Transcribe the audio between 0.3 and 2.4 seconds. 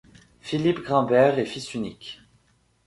Philippe Grimbert est fils unique.